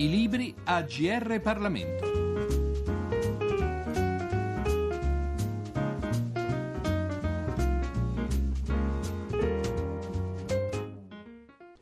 [0.00, 2.06] I libri a GR Parlamento.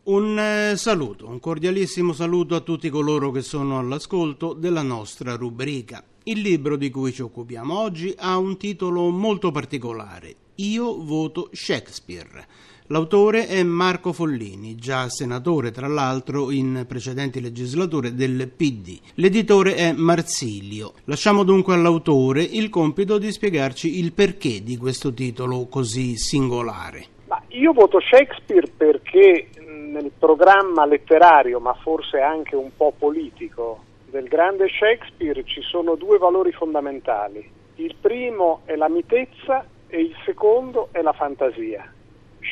[0.04, 6.02] Un eh, saluto, un cordialissimo saluto a tutti coloro che sono all'ascolto della nostra rubrica.
[6.22, 10.36] Il libro di cui ci occupiamo oggi ha un titolo molto particolare.
[10.54, 12.46] Io voto Shakespeare.
[12.90, 19.00] L'autore è Marco Follini, già senatore tra l'altro in precedenti legislature del PD.
[19.14, 20.92] L'editore è Marsilio.
[21.06, 27.06] Lasciamo dunque all'autore il compito di spiegarci il perché di questo titolo così singolare.
[27.26, 34.28] Ma io voto Shakespeare perché nel programma letterario, ma forse anche un po' politico, del
[34.28, 37.50] grande Shakespeare ci sono due valori fondamentali.
[37.74, 41.94] Il primo è la mitezza e il secondo è la fantasia.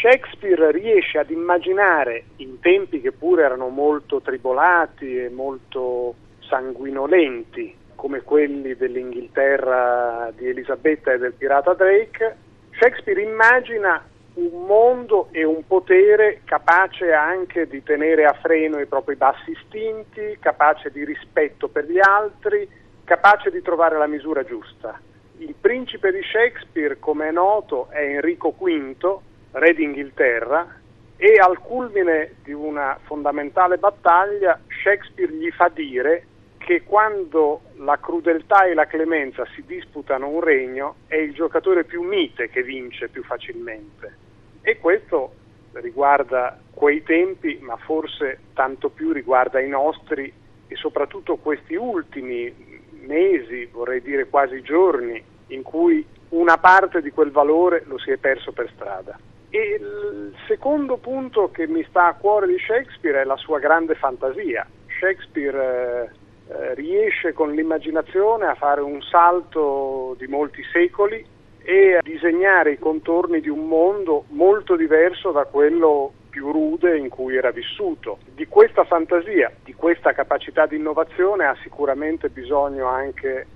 [0.01, 8.23] Shakespeare riesce ad immaginare, in tempi che pure erano molto tribolati e molto sanguinolenti, come
[8.23, 12.37] quelli dell'Inghilterra di Elisabetta e del pirata Drake,
[12.79, 19.15] Shakespeare immagina un mondo e un potere capace anche di tenere a freno i propri
[19.15, 22.69] bassi istinti, capace di rispetto per gli altri,
[23.05, 25.01] capace di trovare la misura giusta.
[25.39, 29.19] Il principe di Shakespeare, come è noto, è Enrico V,
[29.55, 30.83] re d'Inghilterra,
[31.17, 36.27] e al culmine di una fondamentale battaglia Shakespeare gli fa dire
[36.59, 42.03] che quando la crudeltà e la clemenza si disputano un regno è il giocatore più
[42.03, 44.17] mite che vince più facilmente.
[44.63, 45.35] E questo
[45.73, 50.33] riguarda quei tempi, ma forse tanto più riguarda i nostri
[50.67, 57.31] e soprattutto questi ultimi mesi, vorrei dire quasi giorni, in cui una parte di quel
[57.31, 59.19] valore lo si è perso per strada.
[59.55, 63.95] E il secondo punto che mi sta a cuore di Shakespeare è la sua grande
[63.95, 64.67] fantasia.
[64.99, 66.11] Shakespeare
[66.49, 71.25] eh, eh, riesce con l'immaginazione a fare un salto di molti secoli
[71.63, 77.09] e a disegnare i contorni di un mondo molto diverso da quello più rude in
[77.09, 78.19] cui era vissuto.
[78.35, 83.47] Di questa fantasia, di questa capacità di innovazione ha sicuramente bisogno anche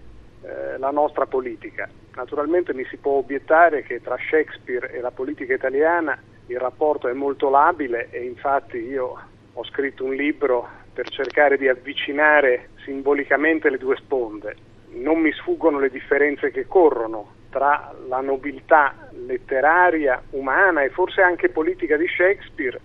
[0.42, 1.88] eh, la nostra politica.
[2.18, 7.12] Naturalmente mi si può obiettare che tra Shakespeare e la politica italiana il rapporto è
[7.12, 9.16] molto labile e infatti io
[9.52, 14.56] ho scritto un libro per cercare di avvicinare simbolicamente le due sponde.
[14.94, 21.50] Non mi sfuggono le differenze che corrono tra la nobiltà letteraria, umana e forse anche
[21.50, 22.80] politica di Shakespeare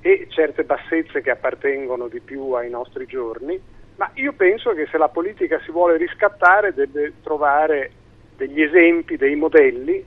[0.00, 3.60] e certe bassezze che appartengono di più ai nostri giorni,
[3.96, 7.90] ma io penso che se la politica si vuole riscattare deve trovare
[8.36, 10.04] degli esempi, dei modelli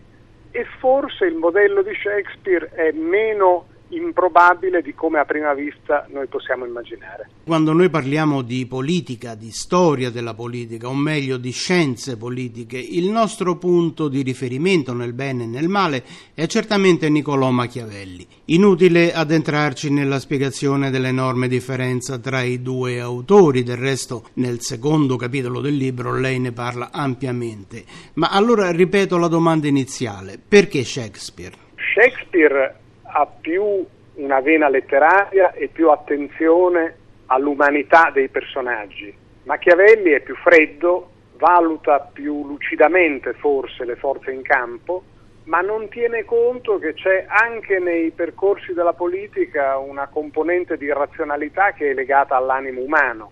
[0.51, 6.27] e forse il modello di Shakespeare è meno improbabile di come a prima vista noi
[6.27, 7.29] possiamo immaginare.
[7.44, 13.09] Quando noi parliamo di politica, di storia della politica, o meglio di scienze politiche, il
[13.09, 18.27] nostro punto di riferimento nel bene e nel male è certamente Niccolò Machiavelli.
[18.45, 25.61] Inutile addentrarci nella spiegazione dell'enorme differenza tra i due autori, del resto nel secondo capitolo
[25.61, 27.83] del libro lei ne parla ampiamente.
[28.16, 31.56] Ma allora ripeto la domanda iniziale, perché Shakespeare?
[31.94, 32.78] Shakespeare
[33.11, 36.95] ha più una vena letteraria e più attenzione
[37.27, 39.13] all'umanità dei personaggi.
[39.43, 45.03] Machiavelli è più freddo, valuta più lucidamente forse le forze in campo,
[45.45, 51.71] ma non tiene conto che c'è anche nei percorsi della politica una componente di razionalità
[51.71, 53.31] che è legata all'animo umano.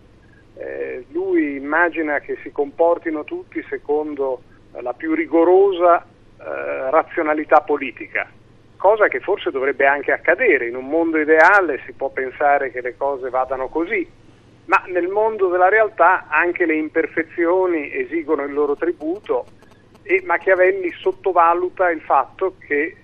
[0.55, 4.41] Eh, lui immagina che si comportino tutti secondo
[4.79, 8.27] la più rigorosa eh, razionalità politica
[8.77, 10.67] cosa che forse dovrebbe anche accadere.
[10.67, 14.07] In un mondo ideale si può pensare che le cose vadano così,
[14.65, 19.45] ma nel mondo della realtà anche le imperfezioni esigono il loro tributo
[20.03, 22.95] e Machiavelli sottovaluta il fatto che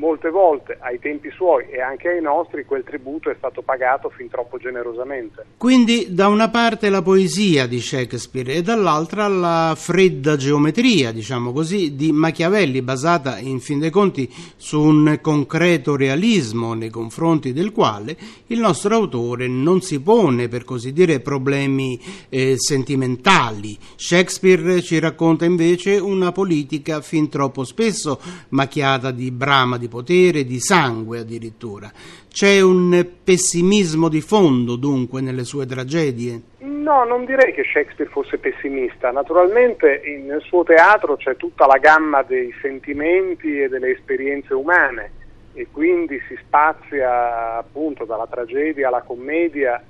[0.00, 4.28] molte volte ai tempi suoi e anche ai nostri quel tributo è stato pagato fin
[4.30, 5.44] troppo generosamente.
[5.58, 11.94] Quindi da una parte la poesia di Shakespeare e dall'altra la fredda geometria, diciamo così,
[11.94, 18.16] di Machiavelli, basata in fin dei conti su un concreto realismo nei confronti del quale
[18.46, 22.00] il nostro autore non si pone, per così dire, problemi
[22.30, 23.76] eh, sentimentali.
[23.96, 28.18] Shakespeare ci racconta invece una politica fin troppo spesso
[28.48, 31.92] macchiata di brama di potere, di sangue addirittura.
[32.26, 36.40] C'è un pessimismo di fondo dunque nelle sue tragedie?
[36.60, 39.10] No, non direi che Shakespeare fosse pessimista.
[39.10, 45.10] Naturalmente nel suo teatro c'è tutta la gamma dei sentimenti e delle esperienze umane
[45.52, 49.82] e quindi si spazia appunto dalla tragedia alla commedia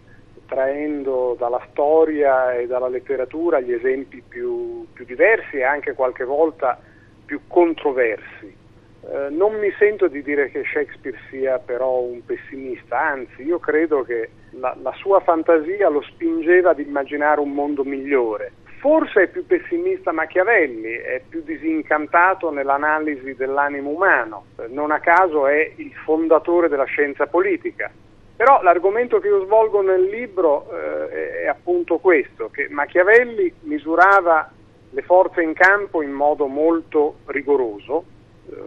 [0.51, 6.77] traendo dalla storia e dalla letteratura gli esempi più, più diversi e anche qualche volta
[7.25, 8.60] più controversi.
[9.03, 14.03] Eh, non mi sento di dire che Shakespeare sia però un pessimista, anzi io credo
[14.03, 18.53] che la, la sua fantasia lo spingeva ad immaginare un mondo migliore.
[18.79, 25.73] Forse è più pessimista Machiavelli, è più disincantato nell'analisi dell'animo umano, non a caso è
[25.77, 27.91] il fondatore della scienza politica.
[28.37, 34.51] Però l'argomento che io svolgo nel libro eh, è appunto questo, che Machiavelli misurava
[34.93, 38.20] le forze in campo in modo molto rigoroso, eh,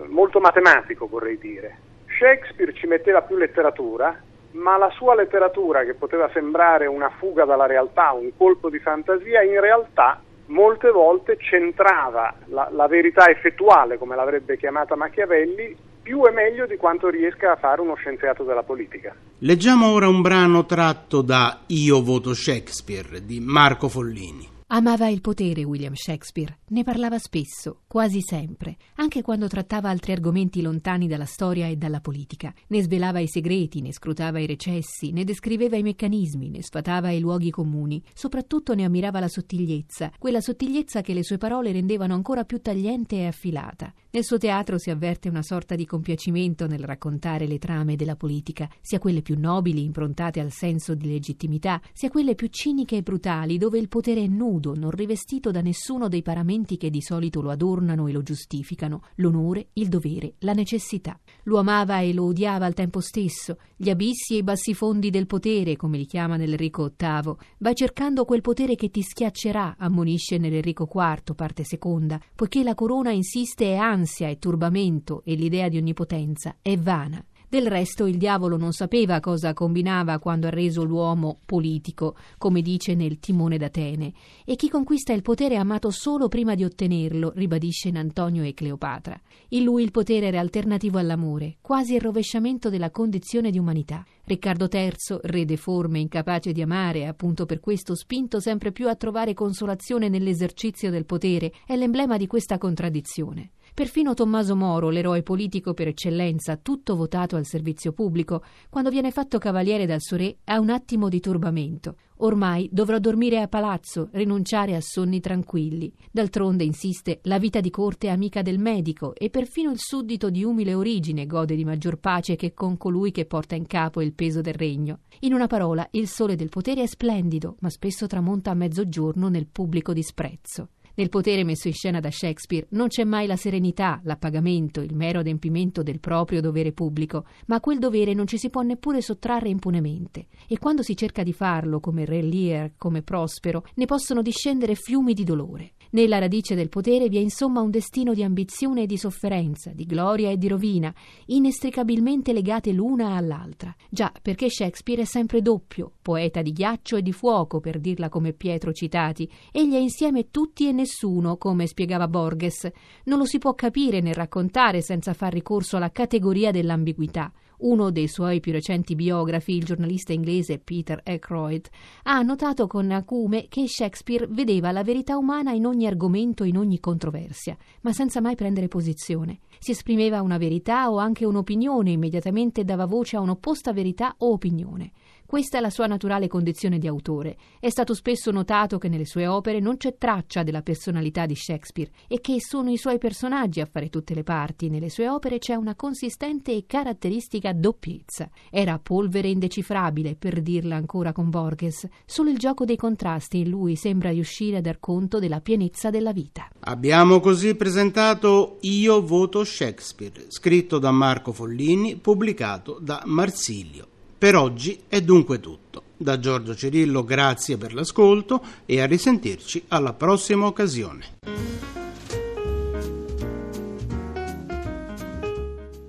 [0.07, 1.77] molto matematico vorrei dire.
[2.17, 4.15] Shakespeare ci metteva più letteratura,
[4.51, 9.41] ma la sua letteratura, che poteva sembrare una fuga dalla realtà, un colpo di fantasia,
[9.41, 16.31] in realtà molte volte centrava la, la verità effettuale, come l'avrebbe chiamata Machiavelli, più e
[16.31, 19.15] meglio di quanto riesca a fare uno scienziato della politica.
[19.39, 24.52] Leggiamo ora un brano tratto da Io voto Shakespeare di Marco Follini.
[24.75, 30.63] Amava il potere William Shakespeare, ne parlava spesso, quasi sempre, anche quando trattava altri argomenti
[30.63, 32.51] lontani dalla storia e dalla politica.
[32.69, 37.19] Ne svelava i segreti, ne scrutava i recessi, ne descriveva i meccanismi, ne sfatava i
[37.19, 38.01] luoghi comuni.
[38.15, 43.17] Soprattutto ne ammirava la sottigliezza, quella sottigliezza che le sue parole rendevano ancora più tagliente
[43.17, 43.93] e affilata.
[44.15, 48.69] Nel suo teatro si avverte una sorta di compiacimento nel raccontare le trame della politica,
[48.79, 53.57] sia quelle più nobili, improntate al senso di legittimità, sia quelle più ciniche e brutali,
[53.57, 57.49] dove il potere è nudo, non rivestito da nessuno dei paramenti che di solito lo
[57.49, 61.19] adornano e lo giustificano, l'onore, il dovere, la necessità.
[61.45, 65.75] Lo amava e lo odiava al tempo stesso, gli abissi e i bassifondi del potere,
[65.75, 67.33] come li chiama nell'Enrico VIII.
[67.57, 73.09] Vai cercando quel potere che ti schiaccerà, ammonisce nell'Enrico IV, parte seconda, poiché la corona
[73.09, 77.23] insiste e ansia e turbamento e l'idea di onnipotenza è vana.
[77.53, 82.95] Del resto il diavolo non sapeva cosa combinava quando ha reso l'uomo politico, come dice
[82.95, 84.11] nel Timone d'Atene,
[84.43, 88.55] e chi conquista il potere è amato solo prima di ottenerlo, ribadisce in Antonio e
[88.55, 89.21] Cleopatra.
[89.49, 94.03] In lui il potere era alternativo all'amore, quasi il rovesciamento della condizione di umanità.
[94.23, 99.35] Riccardo III, re deforme, incapace di amare, appunto per questo spinto sempre più a trovare
[99.35, 103.51] consolazione nell'esercizio del potere, è l'emblema di questa contraddizione.
[103.75, 109.39] Perfino Tommaso Moro, l'eroe politico per eccellenza, tutto votato al servizio pubblico, quando viene fatto
[109.39, 111.95] cavaliere dal suo re, ha un attimo di turbamento.
[112.17, 115.91] Ormai dovrò dormire a palazzo, rinunciare a sonni tranquilli.
[116.11, 120.43] D'altronde, insiste, la vita di corte è amica del medico e perfino il suddito di
[120.43, 124.41] umile origine gode di maggior pace che con colui che porta in capo il peso
[124.41, 124.99] del regno.
[125.21, 129.47] In una parola, il sole del potere è splendido, ma spesso tramonta a mezzogiorno nel
[129.47, 130.69] pubblico disprezzo.
[130.95, 135.19] Nel potere messo in scena da Shakespeare non c'è mai la serenità, l'appagamento, il mero
[135.19, 139.49] adempimento del proprio dovere pubblico, ma a quel dovere non ci si può neppure sottrarre
[139.49, 140.27] impunemente.
[140.47, 145.15] E quando si cerca di farlo, come Re Lear, come Prospero, ne possono discendere fiumi
[145.15, 145.71] di dolore.
[145.93, 149.85] Nella radice del potere vi è insomma un destino di ambizione e di sofferenza, di
[149.85, 150.91] gloria e di rovina,
[151.27, 153.75] inestricabilmente legate l'una all'altra.
[153.91, 158.33] Già, perché Shakespeare è sempre doppio, poeta di ghiaccio e di fuoco, per dirla come
[158.33, 162.71] Pietro citati, egli è insieme tutti e nessuno, come spiegava Borges.
[163.03, 167.31] Non lo si può capire né raccontare senza far ricorso alla categoria dell'ambiguità.
[167.59, 171.67] Uno dei suoi più recenti biografi, il giornalista inglese Peter Ackroyd,
[172.03, 176.79] ha notato con acume che Shakespeare vedeva la verità umana in ogni argomento, in ogni
[176.79, 179.39] controversia, ma senza mai prendere posizione.
[179.59, 184.91] Si esprimeva una verità o anche un'opinione, immediatamente dava voce a un'opposta verità o opinione.
[185.33, 187.37] Questa è la sua naturale condizione di autore.
[187.59, 191.89] È stato spesso notato che nelle sue opere non c'è traccia della personalità di Shakespeare
[192.07, 194.69] e che sono i suoi personaggi a fare tutte le parti.
[194.69, 198.29] Nelle sue opere c'è una consistente e caratteristica doppiezza.
[198.51, 201.87] Era polvere indecifrabile, per dirla ancora con Borges.
[202.05, 206.13] Solo il gioco dei contrasti in lui sembra riuscire a dar conto della pienezza della
[206.13, 206.47] vita.
[206.59, 213.87] Abbiamo così presentato Io voto Shakespeare, scritto da Marco Follini, pubblicato da Marsilio.
[214.23, 215.83] Per oggi è dunque tutto.
[215.97, 221.17] Da Giorgio Cirillo grazie per l'ascolto e a risentirci alla prossima occasione.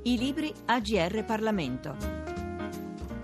[0.02, 1.96] I libri AGR Parlamento.